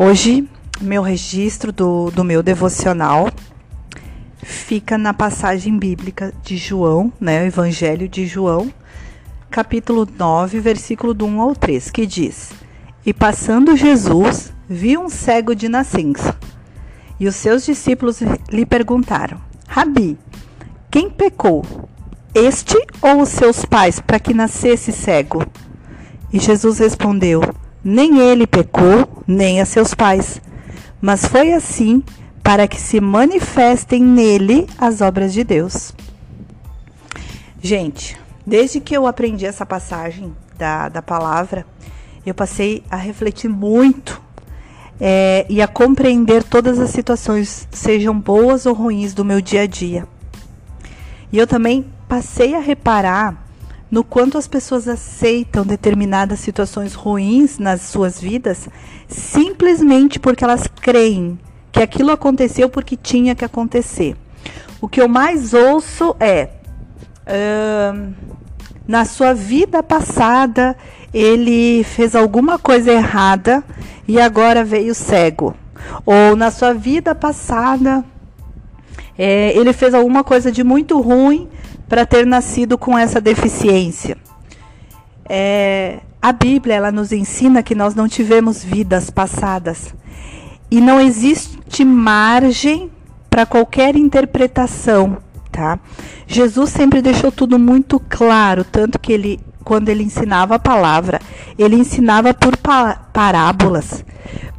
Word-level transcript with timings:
Hoje, 0.00 0.48
meu 0.80 1.02
registro 1.02 1.72
do, 1.72 2.12
do 2.12 2.22
meu 2.22 2.40
devocional 2.40 3.32
fica 4.40 4.96
na 4.96 5.12
passagem 5.12 5.76
bíblica 5.76 6.32
de 6.40 6.56
João, 6.56 7.12
né, 7.20 7.42
o 7.42 7.46
Evangelho 7.46 8.08
de 8.08 8.24
João, 8.24 8.72
capítulo 9.50 10.06
9, 10.16 10.60
versículo 10.60 11.12
do 11.12 11.26
1 11.26 11.40
ao 11.40 11.52
3, 11.52 11.90
que 11.90 12.06
diz: 12.06 12.52
E 13.04 13.12
passando 13.12 13.76
Jesus, 13.76 14.52
viu 14.68 15.02
um 15.02 15.08
cego 15.08 15.52
de 15.52 15.68
nascença. 15.68 16.38
E 17.18 17.26
os 17.26 17.34
seus 17.34 17.66
discípulos 17.66 18.20
lhe 18.52 18.64
perguntaram: 18.64 19.40
Rabi, 19.66 20.16
quem 20.92 21.10
pecou? 21.10 21.64
Este 22.32 22.76
ou 23.02 23.22
os 23.22 23.30
seus 23.30 23.64
pais 23.64 23.98
para 23.98 24.20
que 24.20 24.32
nascesse 24.32 24.92
cego? 24.92 25.44
E 26.32 26.38
Jesus 26.38 26.78
respondeu: 26.78 27.42
nem 27.82 28.20
ele 28.20 28.46
pecou, 28.46 29.22
nem 29.26 29.60
a 29.60 29.64
seus 29.64 29.94
pais, 29.94 30.40
mas 31.00 31.26
foi 31.26 31.52
assim 31.52 32.02
para 32.42 32.66
que 32.66 32.80
se 32.80 33.00
manifestem 33.00 34.02
nele 34.02 34.66
as 34.78 35.00
obras 35.00 35.32
de 35.32 35.44
Deus. 35.44 35.92
Gente, 37.60 38.18
desde 38.46 38.80
que 38.80 38.96
eu 38.96 39.06
aprendi 39.06 39.44
essa 39.44 39.66
passagem 39.66 40.34
da, 40.56 40.88
da 40.88 41.02
palavra, 41.02 41.66
eu 42.24 42.34
passei 42.34 42.82
a 42.90 42.96
refletir 42.96 43.48
muito 43.48 44.20
é, 45.00 45.46
e 45.48 45.62
a 45.62 45.68
compreender 45.68 46.42
todas 46.42 46.78
as 46.78 46.90
situações, 46.90 47.68
sejam 47.70 48.18
boas 48.18 48.66
ou 48.66 48.74
ruins, 48.74 49.14
do 49.14 49.24
meu 49.24 49.40
dia 49.40 49.62
a 49.62 49.66
dia. 49.66 50.06
E 51.32 51.38
eu 51.38 51.46
também 51.46 51.86
passei 52.08 52.54
a 52.54 52.60
reparar 52.60 53.47
no 53.90 54.04
quanto 54.04 54.36
as 54.36 54.46
pessoas 54.46 54.86
aceitam 54.86 55.64
determinadas 55.64 56.40
situações 56.40 56.94
ruins 56.94 57.58
nas 57.58 57.82
suas 57.82 58.20
vidas 58.20 58.68
simplesmente 59.08 60.18
porque 60.18 60.44
elas 60.44 60.66
creem 60.80 61.38
que 61.72 61.82
aquilo 61.82 62.10
aconteceu 62.10 62.68
porque 62.68 62.96
tinha 62.96 63.34
que 63.34 63.44
acontecer. 63.44 64.16
O 64.80 64.88
que 64.88 65.00
eu 65.00 65.08
mais 65.08 65.54
ouço 65.54 66.14
é 66.20 66.50
uh, 67.26 68.14
na 68.86 69.04
sua 69.04 69.32
vida 69.32 69.82
passada 69.82 70.76
ele 71.12 71.82
fez 71.84 72.14
alguma 72.14 72.58
coisa 72.58 72.92
errada 72.92 73.64
e 74.06 74.20
agora 74.20 74.64
veio 74.64 74.94
cego. 74.94 75.54
Ou 76.04 76.36
na 76.36 76.50
sua 76.50 76.74
vida 76.74 77.14
passada 77.14 78.04
é, 79.16 79.56
ele 79.56 79.72
fez 79.72 79.94
alguma 79.94 80.22
coisa 80.22 80.52
de 80.52 80.62
muito 80.62 81.00
ruim 81.00 81.48
para 81.88 82.04
ter 82.04 82.26
nascido 82.26 82.76
com 82.76 82.98
essa 82.98 83.20
deficiência. 83.20 84.16
É, 85.28 86.00
a 86.20 86.32
Bíblia 86.32 86.74
ela 86.74 86.92
nos 86.92 87.12
ensina 87.12 87.62
que 87.62 87.74
nós 87.74 87.94
não 87.94 88.08
tivemos 88.08 88.62
vidas 88.62 89.10
passadas 89.10 89.94
e 90.70 90.80
não 90.80 91.00
existe 91.00 91.84
margem 91.84 92.90
para 93.30 93.46
qualquer 93.46 93.96
interpretação, 93.96 95.18
tá? 95.50 95.78
Jesus 96.26 96.70
sempre 96.70 97.00
deixou 97.00 97.30
tudo 97.30 97.58
muito 97.58 98.00
claro, 98.00 98.64
tanto 98.64 98.98
que 98.98 99.12
ele 99.12 99.40
quando 99.64 99.90
ele 99.90 100.02
ensinava 100.02 100.54
a 100.54 100.58
palavra, 100.58 101.20
ele 101.58 101.76
ensinava 101.76 102.32
por 102.32 102.56
parábolas, 103.12 104.02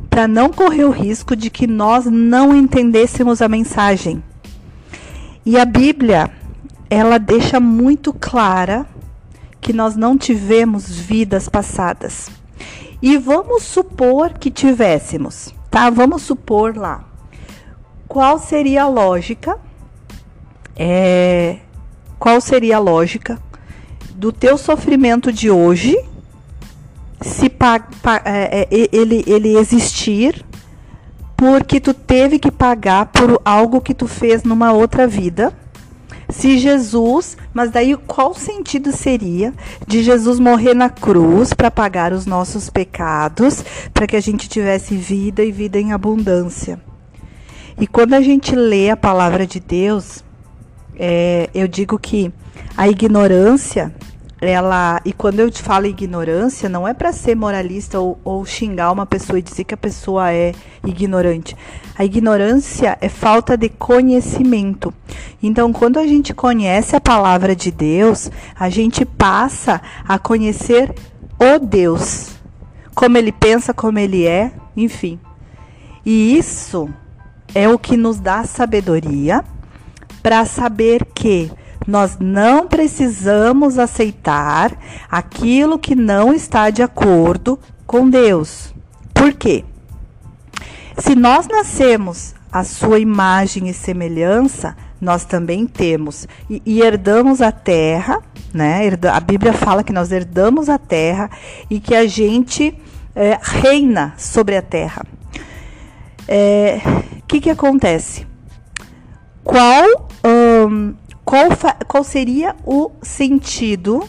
para 0.08 0.28
não 0.28 0.50
correr 0.50 0.84
o 0.84 0.92
risco 0.92 1.36
de 1.36 1.50
que 1.50 1.66
nós 1.66 2.06
não 2.06 2.56
entendêssemos 2.56 3.42
a 3.42 3.50
mensagem. 3.50 4.24
E 5.44 5.58
a 5.58 5.66
Bíblia, 5.66 6.30
ela 6.90 7.18
deixa 7.18 7.60
muito 7.60 8.12
clara 8.12 8.86
que 9.62 9.72
nós 9.72 9.96
não 9.96 10.18
tivemos 10.18 10.90
vidas 10.90 11.48
passadas. 11.48 12.30
E 13.02 13.18
vamos 13.18 13.64
supor 13.64 14.34
que 14.34 14.50
tivéssemos, 14.50 15.54
tá? 15.70 15.90
Vamos 15.90 16.24
supor 16.24 16.76
lá. 16.76 17.06
Qual 18.08 18.40
seria 18.40 18.84
a 18.84 18.88
lógica? 18.88 19.58
É, 20.76 21.58
qual 22.18 22.42
seria 22.42 22.78
a 22.78 22.80
lógica 22.80 23.38
do 24.16 24.32
teu 24.32 24.58
sofrimento 24.58 25.32
de 25.32 25.50
hoje 25.50 25.98
se 27.22 27.50
pa, 27.50 27.80
pa, 28.02 28.22
é, 28.26 28.68
é 28.70 28.90
ele, 28.92 29.24
ele 29.28 29.58
existir 29.58 30.46
porque 31.36 31.80
tu 31.80 31.94
teve 31.94 32.40
que 32.40 32.52
pagar 32.52 33.08
por 33.08 33.42
algo 33.46 33.80
que 33.80 33.94
tu 33.94 34.08
fez 34.08 34.44
numa 34.44 34.74
outra 34.74 35.08
vida? 35.08 35.54
Se 36.30 36.60
Jesus, 36.60 37.36
mas 37.54 37.72
daí 37.72 37.98
qual 37.98 38.36
sentido 38.36 38.92
seria 38.92 39.54
de 39.88 40.04
Jesus 40.04 40.40
morrer 40.40 40.76
na 40.76 40.90
cruz 40.90 41.54
para 41.54 41.72
pagar 41.72 42.14
os 42.14 42.26
nossos 42.26 42.70
pecados, 42.70 43.64
para 43.94 44.06
que 44.06 44.16
a 44.16 44.22
gente 44.22 44.48
tivesse 44.48 44.96
vida 44.96 45.44
e 45.44 45.52
vida 45.52 45.80
em 45.80 45.92
abundância? 45.92 46.80
E 47.80 47.88
quando 47.88 48.14
a 48.14 48.22
gente 48.22 48.56
lê 48.56 48.90
a 48.90 48.98
palavra 48.98 49.48
de 49.48 49.60
Deus, 49.60 50.24
é, 50.96 51.50
eu 51.54 51.68
digo 51.68 51.98
que 51.98 52.32
a 52.78 52.88
ignorância 52.88 53.94
ela 54.42 55.02
e 55.04 55.12
quando 55.12 55.40
eu 55.40 55.52
te 55.52 55.62
falo 55.62 55.86
ignorância 55.86 56.70
não 56.70 56.88
é 56.88 56.94
para 56.94 57.12
ser 57.12 57.36
moralista 57.36 58.00
ou, 58.00 58.20
ou, 58.24 58.46
xingar 58.46 58.92
uma 58.92 59.06
pessoa 59.06 59.38
e 59.38 59.42
dizer 59.42 59.66
que 59.66 59.74
a 59.74 59.78
pessoa 59.78 60.32
é 60.32 60.54
ignorante. 60.86 61.56
A 61.98 62.06
ignorância 62.06 62.98
é 63.02 63.10
falta 63.10 63.58
de 63.58 63.68
conhecimento. 63.68 64.94
Então 65.44 65.74
quando 65.74 66.00
a 66.00 66.08
gente 66.08 66.34
conhece 66.34 66.96
a 66.96 67.02
palavra 67.02 67.56
de 67.56 67.72
Deus 67.72 68.32
a 68.56 68.70
gente 68.70 69.04
passa 69.06 69.82
a 70.08 70.18
conhecer 70.18 70.94
o 71.38 71.60
Deus. 71.60 72.32
Como 72.96 73.18
ele 73.18 73.32
pensa 73.32 73.74
como 73.74 74.00
ele 74.00 74.26
é 74.26 74.52
enfim. 74.76 75.20
E 76.06 76.38
isso 76.38 76.90
é 77.54 77.68
o 77.68 77.78
que 77.78 77.98
nos 77.98 78.20
dá 78.20 78.44
sabedoria 78.44 79.44
para 80.22 80.46
saber 80.46 81.06
que 81.14 81.52
nós 81.90 82.18
não 82.20 82.68
precisamos 82.68 83.80
aceitar 83.80 84.72
aquilo 85.10 85.80
que 85.80 85.96
não 85.96 86.32
está 86.32 86.70
de 86.70 86.84
acordo 86.84 87.60
com 87.88 88.08
Deus. 88.08 88.74
Por 89.12 89.34
quê? 89.34 89.66
Se 91.00 91.16
nós 91.16 91.48
nascemos 91.48 92.36
a 92.52 92.64
sua 92.64 93.00
imagem 93.00 93.70
e 93.70 93.74
semelhança, 93.74 94.78
nós 95.02 95.26
também 95.26 95.66
temos 95.66 96.28
e, 96.48 96.62
e 96.64 96.82
herdamos 96.82 97.42
a 97.42 97.52
terra, 97.52 98.22
né? 98.54 98.82
A 99.12 99.20
Bíblia 99.20 99.54
fala 99.54 99.84
que 99.84 99.94
nós 99.94 100.12
herdamos 100.12 100.70
a 100.70 100.78
terra 100.78 101.30
e 101.72 101.80
que 101.80 101.96
a 101.96 102.06
gente 102.06 102.78
é, 103.16 103.40
reina 103.42 104.14
sobre 104.16 104.56
a 104.56 104.62
terra. 104.62 105.04
O 105.04 105.42
é, 106.28 106.82
que, 107.28 107.42
que 107.42 107.50
acontece? 107.50 108.28
Qual 109.44 110.08
um, 110.24 110.94
qual, 111.30 111.48
qual 111.88 112.04
seria 112.04 112.56
o 112.66 112.90
sentido 113.04 114.04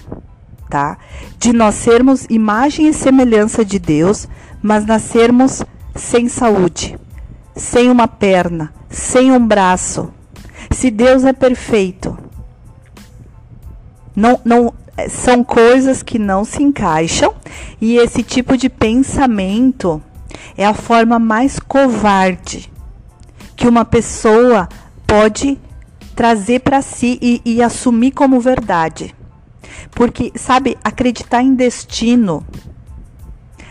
tá, 0.70 0.96
de 1.38 1.52
nós 1.52 1.74
sermos 1.74 2.24
imagem 2.30 2.88
e 2.88 2.94
semelhança 2.94 3.62
de 3.62 3.78
Deus, 3.78 4.26
mas 4.62 4.86
nascermos 4.86 5.62
sem 5.94 6.30
saúde, 6.30 6.98
sem 7.54 7.90
uma 7.90 8.08
perna, 8.08 8.72
sem 8.88 9.30
um 9.32 9.46
braço? 9.46 10.10
Se 10.70 10.90
Deus 10.90 11.22
é 11.24 11.34
perfeito, 11.34 12.16
não, 14.16 14.40
não 14.42 14.72
são 15.10 15.44
coisas 15.44 16.02
que 16.02 16.18
não 16.18 16.42
se 16.42 16.62
encaixam 16.62 17.34
e 17.82 17.98
esse 17.98 18.22
tipo 18.22 18.56
de 18.56 18.70
pensamento 18.70 20.02
é 20.56 20.64
a 20.64 20.72
forma 20.72 21.18
mais 21.18 21.58
covarde 21.58 22.72
que 23.54 23.68
uma 23.68 23.84
pessoa 23.84 24.66
pode 25.06 25.58
trazer 26.20 26.60
para 26.60 26.82
si 26.82 27.18
e, 27.22 27.40
e 27.46 27.62
assumir 27.62 28.10
como 28.10 28.42
verdade. 28.42 29.14
Porque, 29.92 30.30
sabe, 30.34 30.76
acreditar 30.84 31.42
em 31.42 31.54
destino, 31.54 32.46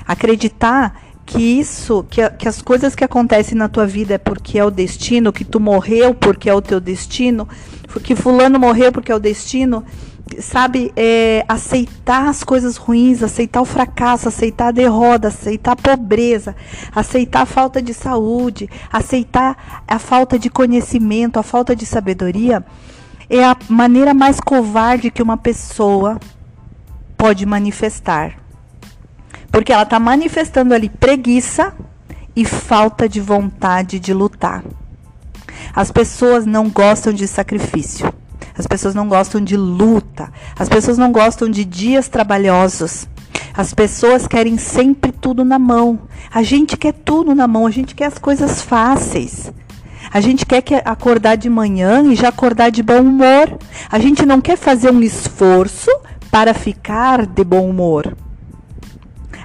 acreditar 0.03 0.99
que 1.27 1.39
isso, 1.39 2.03
que, 2.09 2.27
que 2.31 2.47
as 2.47 2.59
coisas 2.59 2.95
que 2.95 3.03
acontecem 3.03 3.55
na 3.55 3.69
tua 3.69 3.85
vida 3.85 4.15
é 4.15 4.17
porque 4.17 4.57
é 4.57 4.65
o 4.65 4.71
destino, 4.71 5.31
que 5.31 5.45
tu 5.45 5.59
morreu 5.59 6.15
porque 6.15 6.49
é 6.49 6.53
o 6.55 6.59
teu 6.59 6.79
destino, 6.79 7.47
que 8.03 8.15
fulano 8.15 8.57
morreu 8.57 8.91
porque 8.91 9.11
é 9.11 9.15
o 9.15 9.19
destino, 9.19 9.85
sabe, 10.39 10.91
é, 10.95 11.43
aceitar 11.47 12.27
as 12.27 12.43
coisas 12.43 12.77
ruins, 12.77 13.23
aceitar 13.23 13.61
o 13.61 13.65
fracasso, 13.65 14.27
aceitar 14.27 14.67
a 14.67 14.71
derrota, 14.71 15.29
aceitar 15.29 15.71
a 15.71 15.75
pobreza, 15.75 16.55
aceitar 16.95 17.41
a 17.41 17.45
falta 17.45 17.81
de 17.81 17.93
saúde, 17.93 18.69
aceitar 18.91 19.83
a 19.87 19.97
falta 19.97 20.37
de 20.37 20.49
conhecimento, 20.49 21.39
a 21.39 21.43
falta 21.43 21.75
de 21.75 21.85
sabedoria, 21.85 22.63
é 23.29 23.43
a 23.43 23.55
maneira 23.67 24.13
mais 24.13 24.39
covarde 24.39 25.11
que 25.11 25.21
uma 25.21 25.37
pessoa 25.37 26.19
pode 27.17 27.45
manifestar. 27.45 28.39
Porque 29.51 29.73
ela 29.73 29.83
está 29.83 29.99
manifestando 29.99 30.73
ali 30.73 30.89
preguiça 30.89 31.73
e 32.35 32.45
falta 32.45 33.09
de 33.09 33.19
vontade 33.19 33.99
de 33.99 34.13
lutar. 34.13 34.63
As 35.75 35.91
pessoas 35.91 36.45
não 36.45 36.69
gostam 36.69 37.11
de 37.11 37.27
sacrifício. 37.27 38.18
As 38.59 38.67
pessoas 38.67 38.93
não 38.93 39.07
gostam 39.07 39.39
de 39.39 39.55
luta. 39.55 40.29
As 40.57 40.67
pessoas 40.67 40.97
não 40.97 41.13
gostam 41.13 41.49
de 41.49 41.63
dias 41.63 42.09
trabalhosos. 42.09 43.07
As 43.53 43.73
pessoas 43.73 44.27
querem 44.27 44.57
sempre 44.57 45.13
tudo 45.13 45.45
na 45.45 45.57
mão. 45.57 45.97
A 46.29 46.43
gente 46.43 46.75
quer 46.75 46.91
tudo 46.91 47.33
na 47.33 47.47
mão, 47.47 47.65
a 47.65 47.71
gente 47.71 47.95
quer 47.95 48.07
as 48.07 48.17
coisas 48.17 48.61
fáceis. 48.61 49.49
A 50.11 50.19
gente 50.19 50.45
quer 50.45 50.61
que 50.61 50.75
acordar 50.75 51.37
de 51.37 51.49
manhã 51.49 52.03
e 52.03 52.15
já 52.15 52.27
acordar 52.27 52.69
de 52.69 52.83
bom 52.83 52.99
humor. 52.99 53.57
A 53.89 53.97
gente 53.97 54.25
não 54.25 54.41
quer 54.41 54.57
fazer 54.57 54.91
um 54.91 55.01
esforço 55.01 55.89
para 56.29 56.53
ficar 56.53 57.25
de 57.25 57.45
bom 57.45 57.69
humor. 57.69 58.13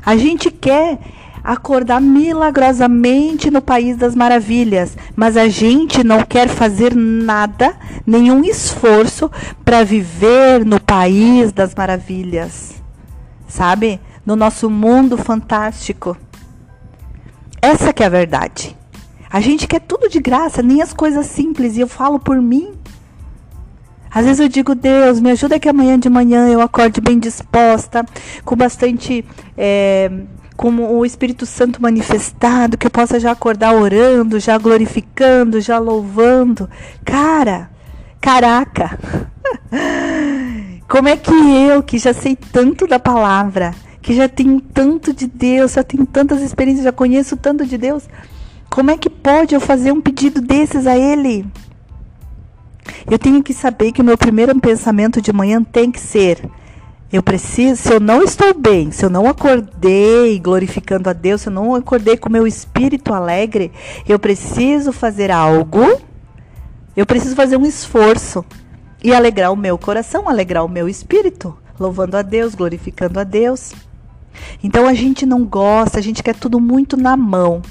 A 0.04 0.16
gente 0.16 0.50
quer 0.50 0.98
acordar 1.44 2.00
milagrosamente 2.00 3.50
no 3.50 3.60
país 3.60 3.98
das 3.98 4.14
maravilhas, 4.14 4.96
mas 5.14 5.36
a 5.36 5.46
gente 5.46 6.02
não 6.02 6.22
quer 6.22 6.48
fazer 6.48 6.96
nada, 6.96 7.76
nenhum 8.06 8.42
esforço 8.42 9.30
para 9.62 9.84
viver 9.84 10.64
no 10.64 10.80
país 10.80 11.52
das 11.52 11.74
maravilhas. 11.74 12.82
Sabe? 13.46 14.00
No 14.24 14.34
nosso 14.34 14.70
mundo 14.70 15.18
fantástico. 15.18 16.16
Essa 17.60 17.92
que 17.92 18.02
é 18.02 18.06
a 18.06 18.10
verdade. 18.10 18.74
A 19.30 19.40
gente 19.40 19.66
quer 19.66 19.80
tudo 19.80 20.08
de 20.08 20.20
graça, 20.20 20.62
nem 20.62 20.80
as 20.80 20.94
coisas 20.94 21.26
simples, 21.26 21.76
e 21.76 21.80
eu 21.80 21.88
falo 21.88 22.18
por 22.18 22.40
mim. 22.40 22.72
Às 24.10 24.24
vezes 24.24 24.40
eu 24.40 24.48
digo, 24.48 24.74
Deus, 24.74 25.20
me 25.20 25.32
ajuda 25.32 25.58
que 25.58 25.68
amanhã 25.68 25.98
de 25.98 26.08
manhã 26.08 26.48
eu 26.48 26.60
acorde 26.60 27.00
bem 27.00 27.18
disposta, 27.18 28.06
com 28.44 28.56
bastante. 28.56 29.24
É, 29.58 30.10
com 30.56 30.70
o 30.98 31.04
Espírito 31.04 31.44
Santo 31.46 31.82
manifestado, 31.82 32.78
que 32.78 32.86
eu 32.86 32.90
possa 32.90 33.18
já 33.18 33.32
acordar 33.32 33.74
orando, 33.74 34.38
já 34.38 34.56
glorificando, 34.56 35.60
já 35.60 35.78
louvando. 35.78 36.68
Cara, 37.04 37.70
caraca! 38.20 38.98
Como 40.88 41.08
é 41.08 41.16
que 41.16 41.32
eu, 41.32 41.82
que 41.82 41.98
já 41.98 42.12
sei 42.12 42.36
tanto 42.36 42.86
da 42.86 42.98
palavra, 42.98 43.74
que 44.00 44.14
já 44.14 44.28
tenho 44.28 44.60
tanto 44.60 45.12
de 45.12 45.26
Deus, 45.26 45.72
já 45.72 45.82
tenho 45.82 46.06
tantas 46.06 46.40
experiências, 46.40 46.84
já 46.84 46.92
conheço 46.92 47.36
tanto 47.36 47.66
de 47.66 47.78
Deus, 47.78 48.04
como 48.70 48.90
é 48.90 48.98
que 48.98 49.08
pode 49.08 49.54
eu 49.54 49.60
fazer 49.60 49.92
um 49.92 50.00
pedido 50.00 50.40
desses 50.40 50.86
a 50.86 50.96
Ele? 50.96 51.46
Eu 53.10 53.18
tenho 53.18 53.42
que 53.42 53.54
saber 53.54 53.92
que 53.92 54.00
o 54.00 54.04
meu 54.04 54.18
primeiro 54.18 54.58
pensamento 54.60 55.20
de 55.22 55.32
manhã 55.32 55.62
tem 55.62 55.90
que 55.90 56.00
ser: 56.00 56.38
eu 57.14 57.22
preciso, 57.22 57.80
se 57.80 57.92
eu 57.92 58.00
não 58.00 58.24
estou 58.24 58.52
bem, 58.52 58.90
se 58.90 59.04
eu 59.04 59.08
não 59.08 59.28
acordei 59.28 60.36
glorificando 60.40 61.08
a 61.08 61.12
Deus, 61.12 61.42
se 61.42 61.48
eu 61.48 61.52
não 61.52 61.72
acordei 61.72 62.16
com 62.16 62.28
meu 62.28 62.44
espírito 62.44 63.14
alegre, 63.14 63.70
eu 64.08 64.18
preciso 64.18 64.92
fazer 64.92 65.30
algo, 65.30 66.00
eu 66.96 67.06
preciso 67.06 67.36
fazer 67.36 67.56
um 67.56 67.64
esforço 67.64 68.44
e 69.00 69.14
alegrar 69.14 69.52
o 69.52 69.56
meu 69.56 69.78
coração, 69.78 70.28
alegrar 70.28 70.64
o 70.64 70.68
meu 70.68 70.88
espírito, 70.88 71.56
louvando 71.78 72.16
a 72.16 72.22
Deus, 72.22 72.56
glorificando 72.56 73.20
a 73.20 73.22
Deus. 73.22 73.72
Então 74.60 74.84
a 74.88 74.92
gente 74.92 75.24
não 75.24 75.44
gosta, 75.44 76.00
a 76.00 76.02
gente 76.02 76.20
quer 76.20 76.34
tudo 76.34 76.58
muito 76.58 76.96
na 76.96 77.16
mão. 77.16 77.62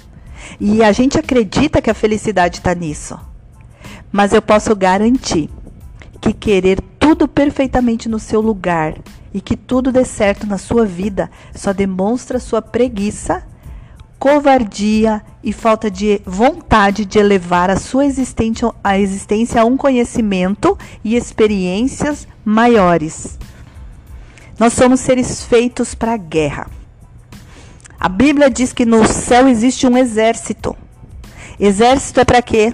E 0.57 0.81
a 0.81 0.93
gente 0.93 1.19
acredita 1.19 1.81
que 1.81 1.89
a 1.89 1.93
felicidade 1.93 2.59
está 2.59 2.73
nisso. 2.73 3.19
Mas 4.09 4.31
eu 4.31 4.41
posso 4.41 4.73
garantir 4.73 5.49
que 6.21 6.31
querer 6.31 6.79
tudo 7.03 7.27
perfeitamente 7.27 8.07
no 8.07 8.17
seu 8.17 8.39
lugar 8.39 8.95
e 9.33 9.41
que 9.41 9.57
tudo 9.57 9.91
dê 9.91 10.05
certo 10.05 10.47
na 10.47 10.57
sua 10.57 10.85
vida 10.85 11.29
só 11.53 11.73
demonstra 11.73 12.39
sua 12.39 12.61
preguiça, 12.61 13.43
covardia 14.17 15.21
e 15.43 15.51
falta 15.51 15.91
de 15.91 16.21
vontade 16.25 17.03
de 17.03 17.19
elevar 17.19 17.69
a 17.69 17.75
sua 17.75 18.05
existência, 18.05 18.71
a 18.81 18.97
existência 18.97 19.61
a 19.61 19.65
um 19.65 19.75
conhecimento 19.75 20.77
e 21.03 21.17
experiências 21.17 22.25
maiores. 22.45 23.37
Nós 24.57 24.71
somos 24.71 25.01
seres 25.01 25.43
feitos 25.43 25.93
para 25.93 26.13
a 26.13 26.17
guerra. 26.17 26.71
A 27.99 28.07
Bíblia 28.07 28.49
diz 28.49 28.71
que 28.71 28.85
no 28.85 29.05
céu 29.05 29.49
existe 29.49 29.85
um 29.85 29.97
exército. 29.97 30.73
Exército 31.59 32.21
é 32.21 32.23
para 32.23 32.41
quê? 32.41 32.73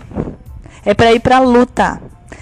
É 0.85 0.93
para 0.93 1.11
ir 1.13 1.19
para 1.19 1.37
a 1.37 1.41
luta. 1.41 1.99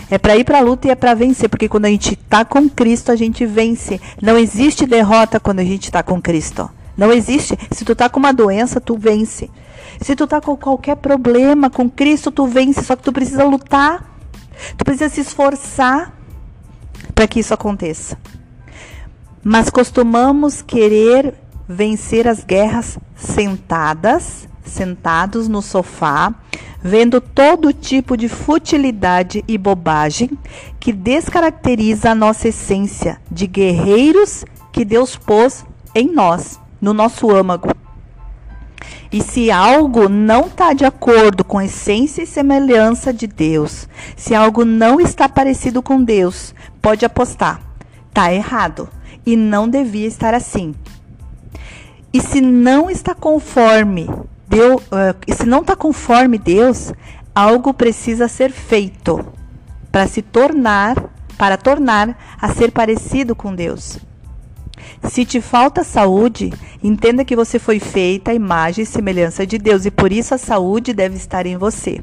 É 0.09 0.17
para 0.17 0.37
ir 0.37 0.43
para 0.43 0.59
a 0.59 0.61
luta 0.61 0.87
e 0.87 0.91
é 0.91 0.95
para 0.95 1.13
vencer, 1.13 1.49
porque 1.49 1.67
quando 1.67 1.85
a 1.85 1.89
gente 1.89 2.13
está 2.13 2.45
com 2.45 2.69
Cristo, 2.69 3.11
a 3.11 3.15
gente 3.15 3.45
vence. 3.45 3.99
Não 4.21 4.37
existe 4.37 4.85
derrota 4.85 5.39
quando 5.39 5.59
a 5.59 5.63
gente 5.63 5.85
está 5.85 6.01
com 6.01 6.21
Cristo. 6.21 6.69
Não 6.95 7.11
existe. 7.11 7.57
Se 7.71 7.83
tu 7.83 7.91
está 7.91 8.09
com 8.09 8.19
uma 8.19 8.33
doença, 8.33 8.79
tu 8.79 8.97
vence. 8.97 9.49
Se 10.01 10.15
tu 10.15 10.23
está 10.23 10.39
com 10.39 10.55
qualquer 10.55 10.95
problema 10.95 11.69
com 11.69 11.89
Cristo, 11.89 12.31
tu 12.31 12.47
vence. 12.47 12.83
Só 12.83 12.95
que 12.95 13.03
tu 13.03 13.11
precisa 13.11 13.43
lutar. 13.43 14.17
Tu 14.77 14.85
precisa 14.85 15.09
se 15.09 15.21
esforçar 15.21 16.13
para 17.13 17.27
que 17.27 17.39
isso 17.39 17.53
aconteça. 17.53 18.17
Mas 19.43 19.69
costumamos 19.69 20.61
querer 20.61 21.35
vencer 21.67 22.27
as 22.27 22.43
guerras 22.43 22.97
sentadas, 23.15 24.47
sentados 24.63 25.47
no 25.47 25.61
sofá, 25.61 26.33
vendo 26.87 27.19
todo 27.19 27.73
tipo 27.73 28.15
de 28.15 28.29
futilidade 28.29 29.43
e 29.45 29.57
bobagem 29.57 30.31
que 30.79 30.93
descaracteriza 30.93 32.11
a 32.11 32.15
nossa 32.15 32.47
essência 32.47 33.19
de 33.29 33.45
guerreiros 33.45 34.45
que 34.71 34.85
Deus 34.85 35.17
pôs 35.17 35.65
em 35.93 36.09
nós, 36.09 36.59
no 36.79 36.93
nosso 36.93 37.29
âmago. 37.29 37.75
E 39.11 39.21
se 39.21 39.51
algo 39.51 40.07
não 40.07 40.47
está 40.47 40.71
de 40.71 40.85
acordo 40.85 41.43
com 41.43 41.57
a 41.57 41.65
essência 41.65 42.23
e 42.23 42.27
semelhança 42.27 43.13
de 43.13 43.27
Deus, 43.27 43.87
se 44.15 44.33
algo 44.33 44.63
não 44.63 45.01
está 45.01 45.27
parecido 45.27 45.81
com 45.81 46.01
Deus, 46.01 46.55
pode 46.81 47.05
apostar, 47.05 47.61
está 48.07 48.33
errado 48.33 48.87
e 49.25 49.35
não 49.35 49.67
devia 49.67 50.07
estar 50.07 50.33
assim. 50.33 50.73
E 52.13 52.21
se 52.21 52.39
não 52.39 52.89
está 52.89 53.13
conforme 53.13 54.09
Deus, 54.47 54.81
uh, 54.83 55.33
se 55.35 55.45
não 55.45 55.61
está 55.61 55.75
conforme 55.75 56.37
Deus, 56.37 56.93
algo 57.35 57.73
precisa 57.73 58.27
ser 58.27 58.51
feito 58.51 59.25
para 59.91 60.07
se 60.07 60.21
tornar, 60.21 60.95
para 61.37 61.57
tornar 61.57 62.17
a 62.41 62.53
ser 62.53 62.71
parecido 62.71 63.35
com 63.35 63.53
Deus. 63.53 63.99
Se 65.03 65.25
te 65.25 65.41
falta 65.41 65.83
saúde, 65.83 66.51
entenda 66.81 67.25
que 67.25 67.35
você 67.35 67.59
foi 67.59 67.79
feita 67.79 68.31
a 68.31 68.33
imagem 68.33 68.83
e 68.83 68.85
semelhança 68.85 69.45
de 69.45 69.57
Deus 69.57 69.85
e 69.85 69.91
por 69.91 70.11
isso 70.11 70.33
a 70.33 70.37
saúde 70.37 70.93
deve 70.93 71.15
estar 71.15 71.45
em 71.45 71.57
você. 71.57 72.01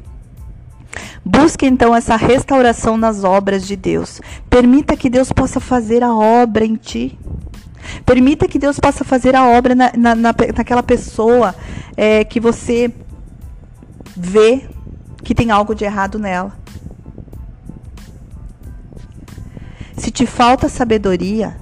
Busque 1.23 1.65
então 1.65 1.95
essa 1.95 2.15
restauração 2.15 2.97
nas 2.97 3.23
obras 3.23 3.65
de 3.65 3.75
Deus. 3.75 4.21
Permita 4.49 4.95
que 4.95 5.09
Deus 5.09 5.31
possa 5.31 5.59
fazer 5.59 6.03
a 6.03 6.13
obra 6.13 6.63
em 6.63 6.75
ti. 6.75 7.17
Permita 8.05 8.47
que 8.47 8.59
Deus 8.59 8.79
possa 8.79 9.03
fazer 9.03 9.35
a 9.35 9.47
obra 9.47 9.75
na, 9.75 9.91
na, 9.95 10.15
na 10.15 10.35
naquela 10.55 10.83
pessoa 10.83 11.55
é, 11.95 12.23
que 12.23 12.39
você 12.39 12.93
vê 14.15 14.67
que 15.23 15.33
tem 15.33 15.51
algo 15.51 15.73
de 15.73 15.83
errado 15.83 16.19
nela. 16.19 16.53
Se 19.97 20.11
te 20.11 20.25
falta 20.25 20.69
sabedoria, 20.69 21.57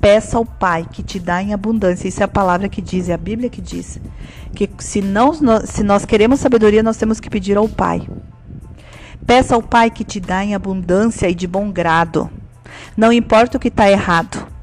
peça 0.00 0.36
ao 0.36 0.44
Pai 0.44 0.86
que 0.90 1.02
te 1.02 1.18
dá 1.18 1.42
em 1.42 1.54
abundância. 1.54 2.08
Isso 2.08 2.20
é 2.20 2.24
a 2.24 2.28
palavra 2.28 2.68
que 2.68 2.82
diz, 2.82 3.08
é 3.08 3.14
a 3.14 3.18
Bíblia 3.18 3.48
que 3.48 3.60
diz. 3.60 3.98
Que 4.54 4.68
se, 4.78 5.00
não, 5.00 5.32
se 5.64 5.82
nós 5.82 6.04
queremos 6.04 6.40
sabedoria, 6.40 6.82
nós 6.82 6.96
temos 6.96 7.20
que 7.20 7.30
pedir 7.30 7.56
ao 7.56 7.68
Pai. 7.68 8.06
Peça 9.26 9.54
ao 9.54 9.62
Pai 9.62 9.90
que 9.90 10.04
te 10.04 10.20
dá 10.20 10.44
em 10.44 10.54
abundância 10.54 11.28
e 11.28 11.34
de 11.34 11.46
bom 11.46 11.70
grado. 11.70 12.30
Não 12.96 13.12
importa 13.12 13.56
o 13.56 13.60
que 13.60 13.68
está 13.68 13.90
errado 13.90 14.55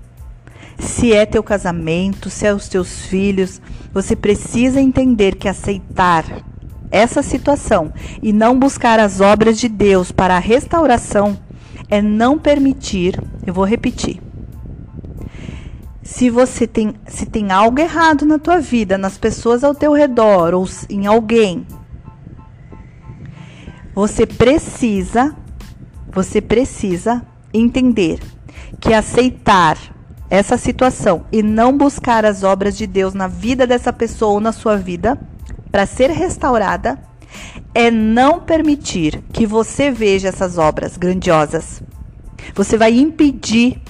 se 0.80 1.14
é 1.14 1.26
teu 1.26 1.44
casamento, 1.44 2.30
se 2.30 2.46
é 2.46 2.54
os 2.54 2.68
teus 2.68 3.06
filhos, 3.06 3.62
você 3.94 4.16
precisa 4.16 4.82
entender 4.82 5.36
que 5.36 5.48
aceitar 5.48 6.26
essa 6.92 7.24
situação 7.24 7.92
e 8.22 8.32
não 8.32 8.58
buscar 8.58 9.00
as 9.00 9.20
obras 9.20 9.60
de 9.60 9.68
Deus 9.68 10.12
para 10.12 10.36
a 10.36 10.40
restauração 10.40 11.38
é 11.90 12.02
não 12.02 12.38
permitir, 12.38 13.20
eu 13.46 13.54
vou 13.54 13.66
repetir. 13.66 14.22
Se 16.04 16.30
você 16.30 16.68
tem, 16.68 16.94
se 17.08 17.26
tem 17.26 17.52
algo 17.52 17.80
errado 17.80 18.26
na 18.26 18.38
tua 18.38 18.60
vida, 18.60 18.98
nas 18.98 19.18
pessoas 19.18 19.64
ao 19.64 19.74
teu 19.74 19.94
redor 19.94 20.54
ou 20.54 20.68
em 20.90 21.08
alguém, 21.08 21.66
você 23.96 24.26
precisa, 24.26 25.36
você 26.12 26.42
precisa 26.42 27.26
entender 27.54 28.20
que 28.80 28.94
aceitar 28.94 29.78
essa 30.30 30.58
situação 30.58 31.26
e 31.32 31.44
não 31.44 31.78
buscar 31.78 32.26
as 32.26 32.44
obras 32.44 32.78
de 32.78 32.88
Deus 32.88 33.14
na 33.14 33.28
vida 33.28 33.68
dessa 33.68 33.94
pessoa 33.94 34.34
ou 34.34 34.40
na 34.40 34.52
sua 34.52 34.78
vida 34.78 35.20
para 35.72 35.86
ser 35.86 36.10
restaurada, 36.12 37.00
é 37.74 37.90
não 37.90 38.40
permitir 38.40 39.24
que 39.32 39.46
você 39.46 39.90
veja 39.90 40.30
essas 40.30 40.58
obras 40.58 40.98
grandiosas. 40.98 41.82
Você 42.54 42.78
vai 42.78 42.98
impedir, 42.98 43.82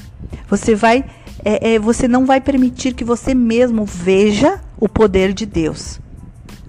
você 0.48 0.76
vai, 0.76 1.04
é, 1.44 1.74
é, 1.74 1.80
você 1.80 2.08
não 2.08 2.26
vai 2.26 2.40
permitir 2.40 2.94
que 2.94 3.04
você 3.04 3.34
mesmo 3.34 3.86
veja 3.86 4.62
o 4.80 4.88
poder 4.88 5.34
de 5.34 5.46
Deus. 5.46 6.00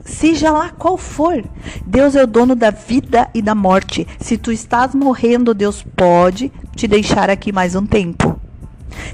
Seja 0.04 0.50
lá 0.50 0.70
qual 0.70 0.98
for, 0.98 1.42
Deus 1.86 2.14
é 2.14 2.22
o 2.22 2.26
dono 2.26 2.54
da 2.54 2.70
vida 2.70 3.28
e 3.32 3.40
da 3.40 3.54
morte. 3.54 4.06
Se 4.20 4.36
tu 4.36 4.52
estás 4.52 4.94
morrendo, 4.94 5.54
Deus 5.54 5.82
pode 5.96 6.52
te 6.76 6.86
deixar 6.86 7.30
aqui 7.30 7.52
mais 7.52 7.74
um 7.74 7.86
tempo. 7.86 8.33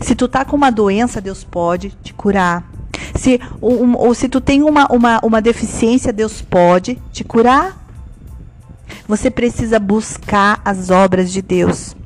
Se 0.01 0.15
tu 0.15 0.29
tá 0.29 0.45
com 0.45 0.57
uma 0.57 0.71
doença, 0.71 1.21
Deus 1.21 1.45
pode 1.45 1.91
te 2.03 2.15
curar. 2.15 2.65
Se, 3.15 3.41
um, 3.63 3.97
ou 3.97 4.15
se 4.15 4.29
tu 4.29 4.41
tem 4.41 4.63
uma, 4.63 4.87
uma, 4.91 5.21
uma 5.23 5.43
deficiência, 5.43 6.13
Deus 6.13 6.41
pode 6.41 7.01
te 7.13 7.25
curar. 7.25 7.79
Você 9.07 9.31
precisa 9.31 9.79
buscar 9.79 10.61
as 10.65 10.91
obras 10.91 11.33
de 11.33 11.43
Deus 11.43 11.97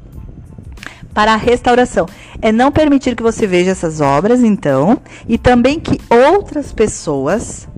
para 1.13 1.35
a 1.35 1.37
restauração. 1.37 2.07
É 2.43 2.51
não 2.51 2.73
permitir 2.73 3.15
que 3.15 3.23
você 3.23 3.47
veja 3.47 3.71
essas 3.71 4.01
obras, 4.01 4.43
então, 4.43 5.01
e 5.29 5.39
também 5.39 5.79
que 5.79 6.01
outras 6.11 6.73
pessoas 6.73 7.69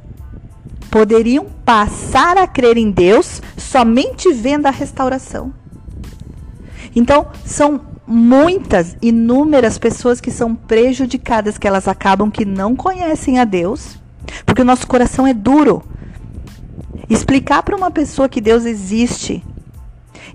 poderiam 0.90 1.44
passar 1.64 2.38
a 2.38 2.46
crer 2.46 2.78
em 2.78 2.90
Deus 2.90 3.42
somente 3.56 4.32
vendo 4.32 4.66
a 4.66 4.70
restauração. 4.70 5.52
Então, 6.94 7.26
são 7.44 7.80
muitas, 8.06 8.96
inúmeras 9.02 9.78
pessoas 9.78 10.20
que 10.20 10.30
são 10.30 10.54
prejudicadas, 10.54 11.58
que 11.58 11.66
elas 11.66 11.88
acabam 11.88 12.30
que 12.30 12.44
não 12.44 12.76
conhecem 12.76 13.38
a 13.38 13.44
Deus, 13.44 13.98
porque 14.44 14.62
o 14.62 14.64
nosso 14.64 14.86
coração 14.86 15.26
é 15.26 15.34
duro. 15.34 15.82
Explicar 17.08 17.62
para 17.62 17.76
uma 17.76 17.90
pessoa 17.90 18.28
que 18.28 18.40
Deus 18.40 18.64
existe 18.64 19.42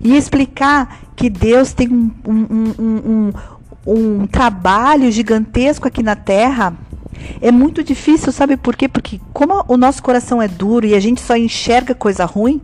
e 0.02 0.16
explicar 0.16 1.00
que 1.14 1.28
Deus 1.28 1.72
tem 1.72 1.88
um, 1.88 2.10
um, 2.26 2.74
um, 2.78 3.32
um, 3.86 4.26
trabalho 4.26 5.10
gigantesco 5.10 5.86
aqui 5.86 6.02
na 6.02 6.16
Terra 6.16 6.74
é 7.40 7.52
muito 7.52 7.84
difícil, 7.84 8.32
sabe 8.32 8.56
por 8.56 8.74
quê? 8.74 8.88
Porque 8.88 9.20
como 9.32 9.64
o 9.68 9.76
nosso 9.76 10.02
coração 10.02 10.40
é 10.40 10.48
duro 10.48 10.86
e 10.86 10.94
a 10.94 11.00
gente 11.00 11.20
só 11.20 11.36
enxerga 11.36 11.94
coisa 11.94 12.24
ruim, 12.24 12.60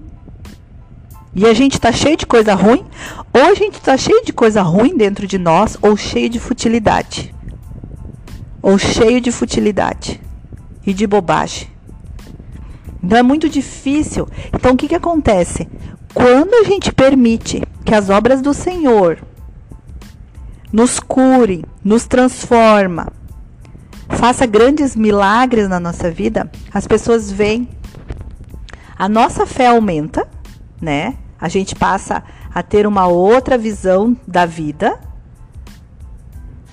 e 1.39 1.47
a 1.47 1.55
gente 1.55 1.75
está 1.75 1.93
cheio 1.93 2.17
de 2.17 2.27
coisa 2.27 2.53
ruim, 2.53 2.85
ou 3.33 3.45
a 3.45 3.55
gente 3.55 3.75
está 3.75 3.97
cheio 3.97 4.25
de 4.25 4.33
coisa 4.33 4.61
ruim 4.61 4.97
dentro 4.97 5.25
de 5.25 5.39
nós, 5.39 5.79
ou 5.81 5.97
cheio 5.97 6.29
de 6.29 6.41
futilidade. 6.41 7.33
Ou 8.61 8.77
cheio 8.77 9.21
de 9.21 9.31
futilidade 9.31 10.21
e 10.85 10.93
de 10.93 11.07
bobagem. 11.07 11.69
Então 13.01 13.17
é 13.17 13.23
muito 13.23 13.49
difícil. 13.49 14.27
Então 14.53 14.73
o 14.73 14.77
que, 14.77 14.89
que 14.89 14.97
acontece? 14.97 15.69
Quando 16.13 16.55
a 16.55 16.65
gente 16.65 16.93
permite 16.93 17.63
que 17.85 17.95
as 17.95 18.11
obras 18.11 18.43
do 18.43 18.53
Senhor 18.53 19.25
nos 20.73 20.99
cure, 20.99 21.65
nos 21.85 22.05
transforma, 22.05 23.13
faça 24.09 24.45
grandes 24.45 24.97
milagres 24.97 25.69
na 25.69 25.79
nossa 25.79 26.11
vida, 26.11 26.51
as 26.75 26.85
pessoas 26.85 27.31
veem, 27.31 27.69
a 28.99 29.09
nossa 29.09 29.47
fé 29.47 29.69
aumenta, 29.69 30.27
né? 30.83 31.15
A 31.41 31.49
gente 31.49 31.75
passa 31.75 32.23
a 32.53 32.63
ter 32.63 32.87
uma 32.87 33.07
outra 33.07 33.57
visão 33.57 34.17
da 34.27 34.45
vida. 34.45 34.99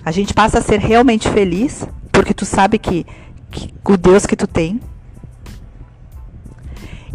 A 0.03 0.11
gente 0.11 0.33
passa 0.33 0.59
a 0.59 0.61
ser 0.61 0.79
realmente 0.79 1.29
feliz, 1.29 1.87
porque 2.11 2.33
tu 2.33 2.45
sabe 2.45 2.77
que, 2.77 3.05
que 3.51 3.73
o 3.83 3.97
Deus 3.97 4.25
que 4.25 4.35
tu 4.35 4.47
tem 4.47 4.79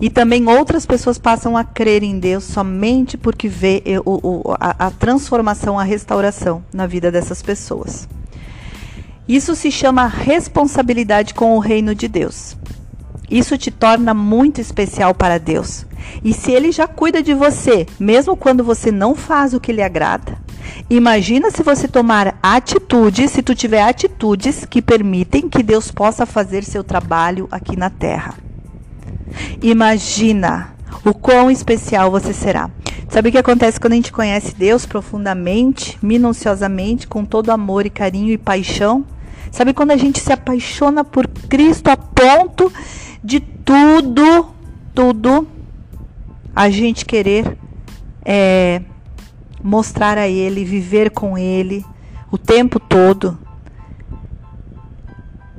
e 0.00 0.08
também 0.08 0.48
outras 0.48 0.86
pessoas 0.86 1.18
passam 1.18 1.56
a 1.56 1.62
crer 1.62 2.02
em 2.02 2.18
Deus 2.18 2.44
somente 2.44 3.18
porque 3.18 3.48
vê 3.48 3.82
o, 4.04 4.48
o, 4.50 4.56
a, 4.58 4.86
a 4.86 4.90
transformação, 4.90 5.78
a 5.78 5.82
restauração 5.82 6.64
na 6.72 6.86
vida 6.86 7.10
dessas 7.12 7.42
pessoas. 7.42 8.08
Isso 9.28 9.54
se 9.54 9.70
chama 9.70 10.06
responsabilidade 10.06 11.34
com 11.34 11.54
o 11.54 11.58
reino 11.58 11.94
de 11.94 12.08
Deus. 12.08 12.56
Isso 13.30 13.56
te 13.56 13.70
torna 13.70 14.12
muito 14.12 14.60
especial 14.60 15.14
para 15.14 15.38
Deus. 15.38 15.86
E 16.24 16.34
se 16.34 16.50
ele 16.50 16.72
já 16.72 16.88
cuida 16.88 17.22
de 17.22 17.32
você, 17.32 17.86
mesmo 17.98 18.36
quando 18.36 18.64
você 18.64 18.90
não 18.90 19.14
faz 19.14 19.54
o 19.54 19.60
que 19.60 19.72
lhe 19.72 19.82
agrada, 19.82 20.36
imagina 20.88 21.50
se 21.50 21.62
você 21.62 21.86
tomar 21.86 22.36
atitudes, 22.42 23.30
se 23.30 23.42
tu 23.42 23.54
tiver 23.54 23.82
atitudes 23.82 24.64
que 24.64 24.82
permitem 24.82 25.48
que 25.48 25.62
Deus 25.62 25.90
possa 25.92 26.26
fazer 26.26 26.64
seu 26.64 26.82
trabalho 26.82 27.46
aqui 27.50 27.76
na 27.76 27.88
terra. 27.88 28.34
Imagina 29.62 30.74
o 31.04 31.14
quão 31.14 31.50
especial 31.50 32.10
você 32.10 32.32
será. 32.32 32.68
Sabe 33.08 33.28
o 33.28 33.32
que 33.32 33.38
acontece 33.38 33.78
quando 33.78 33.92
a 33.92 33.96
gente 33.96 34.12
conhece 34.12 34.54
Deus 34.54 34.86
profundamente, 34.86 35.98
minuciosamente, 36.02 37.06
com 37.06 37.24
todo 37.24 37.50
amor 37.50 37.86
e 37.86 37.90
carinho 37.90 38.32
e 38.32 38.38
paixão? 38.38 39.04
Sabe 39.50 39.72
quando 39.72 39.90
a 39.90 39.96
gente 39.96 40.20
se 40.20 40.32
apaixona 40.32 41.02
por 41.02 41.26
Cristo 41.26 41.88
a 41.88 41.96
ponto 41.96 42.72
de 43.22 43.40
tudo, 43.40 44.50
tudo, 44.94 45.46
a 46.54 46.70
gente 46.70 47.04
querer 47.04 47.56
é, 48.24 48.82
mostrar 49.62 50.18
a 50.18 50.28
Ele, 50.28 50.64
viver 50.64 51.10
com 51.10 51.36
Ele 51.36 51.84
o 52.30 52.38
tempo 52.38 52.78
todo? 52.80 53.38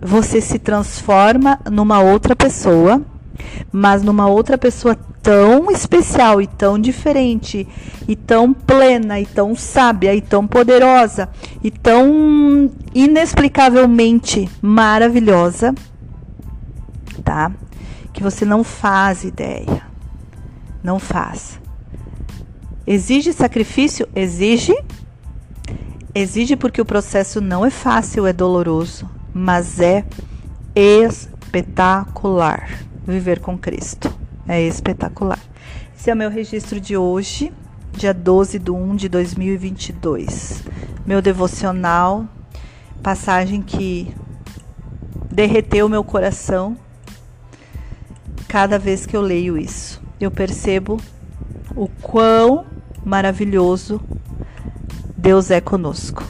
Você 0.01 0.41
se 0.41 0.57
transforma 0.57 1.59
numa 1.69 1.99
outra 1.99 2.35
pessoa 2.35 3.01
mas 3.71 4.03
numa 4.03 4.27
outra 4.27 4.57
pessoa 4.57 4.97
tão 5.21 5.69
especial 5.71 6.41
e 6.41 6.47
tão 6.47 6.79
diferente, 6.79 7.67
e 8.07 8.15
tão 8.15 8.53
plena, 8.53 9.19
e 9.19 9.25
tão 9.25 9.55
sábia, 9.55 10.15
e 10.15 10.21
tão 10.21 10.47
poderosa, 10.47 11.29
e 11.63 11.69
tão 11.69 12.71
inexplicavelmente 12.93 14.49
maravilhosa, 14.61 15.75
tá? 17.31 17.49
Que 18.11 18.21
você 18.21 18.43
não 18.43 18.61
faz 18.61 19.23
ideia. 19.23 19.83
Não 20.83 20.99
faz. 20.99 21.61
Exige 22.85 23.31
sacrifício? 23.31 24.05
Exige. 24.13 24.75
Exige 26.13 26.57
porque 26.57 26.81
o 26.81 26.85
processo 26.85 27.39
não 27.39 27.65
é 27.65 27.69
fácil, 27.69 28.27
é 28.27 28.33
doloroso, 28.33 29.09
mas 29.33 29.79
é 29.79 30.03
espetacular 30.75 32.67
viver 33.07 33.39
com 33.39 33.57
Cristo. 33.57 34.13
É 34.45 34.61
espetacular. 34.61 35.39
Esse 35.97 36.09
é 36.09 36.13
o 36.13 36.17
meu 36.17 36.29
registro 36.29 36.81
de 36.81 36.97
hoje, 36.97 37.53
dia 37.93 38.13
12 38.13 38.59
de 38.59 38.71
1 38.71 38.95
de 38.97 39.07
2022. 39.07 40.63
Meu 41.05 41.21
devocional, 41.21 42.25
passagem 43.01 43.61
que 43.61 44.13
derreteu 45.31 45.87
meu 45.87 46.03
coração 46.03 46.75
cada 48.51 48.77
vez 48.77 49.05
que 49.05 49.15
eu 49.15 49.21
leio 49.21 49.57
isso. 49.57 50.01
Eu 50.19 50.29
percebo 50.29 50.99
o 51.73 51.87
quão 52.01 52.65
maravilhoso 53.05 54.01
Deus 55.17 55.49
é 55.49 55.61
conosco. 55.61 56.21